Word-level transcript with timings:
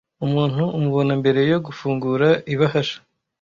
umuntu 0.25 0.61
umubona 0.77 1.11
mbere 1.21 1.41
yo 1.51 1.57
gufungura 1.65 2.27
ibahasha. 2.53 2.97